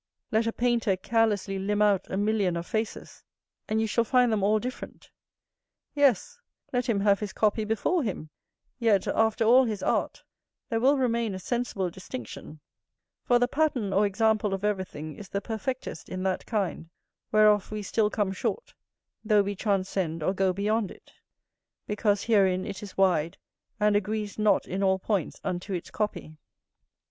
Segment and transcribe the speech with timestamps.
[0.31, 3.23] Let a painter carelessly limn out a million of faces,
[3.69, 5.11] and you shall find them all different;
[5.93, 6.39] yes,
[6.73, 8.31] let him have his copy before him,
[8.79, 10.23] yet, after all his art,
[10.69, 12.61] there will remain a sensible distinction:
[13.25, 16.89] for the pattern or example of everything is the perfectest in that kind,
[17.31, 18.73] whereof we still come short,
[19.23, 21.11] though we transcend or go beyond it;
[21.85, 23.37] because herein it is wide,
[23.79, 26.39] and agrees not in all points unto its copy.